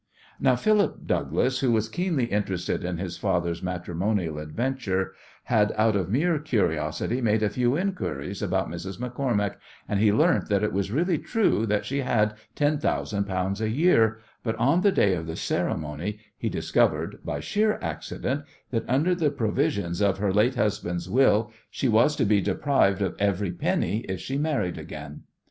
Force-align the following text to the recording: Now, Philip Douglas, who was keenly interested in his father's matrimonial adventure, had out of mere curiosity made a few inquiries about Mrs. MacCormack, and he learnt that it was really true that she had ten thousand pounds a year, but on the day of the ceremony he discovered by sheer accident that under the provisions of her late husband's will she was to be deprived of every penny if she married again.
Now, 0.39 0.55
Philip 0.55 1.05
Douglas, 1.05 1.59
who 1.59 1.71
was 1.71 1.87
keenly 1.87 2.23
interested 2.25 2.83
in 2.83 2.97
his 2.97 3.17
father's 3.17 3.61
matrimonial 3.61 4.39
adventure, 4.39 5.13
had 5.43 5.71
out 5.77 5.95
of 5.95 6.09
mere 6.09 6.39
curiosity 6.39 7.21
made 7.21 7.43
a 7.43 7.51
few 7.51 7.75
inquiries 7.77 8.41
about 8.41 8.67
Mrs. 8.67 8.99
MacCormack, 8.99 9.57
and 9.87 9.99
he 9.99 10.11
learnt 10.11 10.49
that 10.49 10.63
it 10.63 10.73
was 10.73 10.89
really 10.91 11.19
true 11.19 11.67
that 11.67 11.85
she 11.85 11.99
had 11.99 12.33
ten 12.55 12.79
thousand 12.79 13.25
pounds 13.25 13.61
a 13.61 13.69
year, 13.69 14.17
but 14.43 14.55
on 14.55 14.81
the 14.81 14.91
day 14.91 15.13
of 15.13 15.27
the 15.27 15.35
ceremony 15.35 16.17
he 16.35 16.49
discovered 16.49 17.19
by 17.23 17.39
sheer 17.39 17.77
accident 17.79 18.43
that 18.71 18.89
under 18.89 19.13
the 19.13 19.29
provisions 19.29 20.01
of 20.01 20.17
her 20.17 20.33
late 20.33 20.55
husband's 20.55 21.07
will 21.11 21.51
she 21.69 21.87
was 21.87 22.15
to 22.15 22.25
be 22.25 22.41
deprived 22.41 23.03
of 23.03 23.15
every 23.19 23.51
penny 23.51 23.99
if 24.09 24.19
she 24.19 24.39
married 24.39 24.79
again. 24.79 25.21